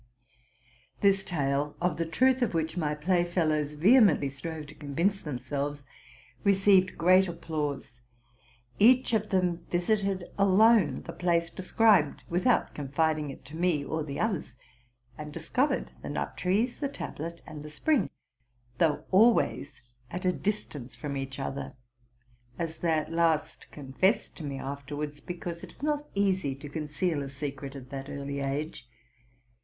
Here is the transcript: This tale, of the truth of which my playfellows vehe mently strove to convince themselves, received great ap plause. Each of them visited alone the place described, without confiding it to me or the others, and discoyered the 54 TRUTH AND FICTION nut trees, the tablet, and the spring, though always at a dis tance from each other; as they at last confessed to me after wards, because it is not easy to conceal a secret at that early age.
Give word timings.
This 1.01 1.23
tale, 1.23 1.75
of 1.79 1.97
the 1.97 2.07
truth 2.07 2.41
of 2.41 2.55
which 2.55 2.75
my 2.75 2.95
playfellows 2.95 3.75
vehe 3.75 4.01
mently 4.01 4.31
strove 4.31 4.65
to 4.65 4.73
convince 4.73 5.21
themselves, 5.21 5.85
received 6.43 6.97
great 6.97 7.29
ap 7.29 7.41
plause. 7.41 7.91
Each 8.79 9.13
of 9.13 9.29
them 9.29 9.57
visited 9.69 10.25
alone 10.39 11.03
the 11.03 11.13
place 11.13 11.51
described, 11.51 12.23
without 12.27 12.73
confiding 12.73 13.29
it 13.29 13.45
to 13.45 13.55
me 13.55 13.85
or 13.85 14.03
the 14.03 14.19
others, 14.19 14.55
and 15.19 15.31
discoyered 15.31 15.33
the 15.33 15.39
54 15.69 15.75
TRUTH 15.75 15.91
AND 15.91 15.99
FICTION 15.99 16.13
nut 16.13 16.37
trees, 16.37 16.79
the 16.79 16.89
tablet, 16.89 17.41
and 17.45 17.61
the 17.61 17.69
spring, 17.69 18.09
though 18.79 19.03
always 19.11 19.81
at 20.09 20.25
a 20.25 20.31
dis 20.31 20.65
tance 20.65 20.95
from 20.95 21.15
each 21.15 21.37
other; 21.37 21.73
as 22.57 22.79
they 22.79 22.89
at 22.93 23.11
last 23.11 23.69
confessed 23.69 24.35
to 24.37 24.43
me 24.43 24.57
after 24.57 24.95
wards, 24.95 25.19
because 25.19 25.61
it 25.63 25.73
is 25.73 25.83
not 25.83 26.09
easy 26.15 26.55
to 26.55 26.67
conceal 26.69 27.21
a 27.21 27.29
secret 27.29 27.75
at 27.75 27.91
that 27.91 28.09
early 28.09 28.39
age. 28.39 28.89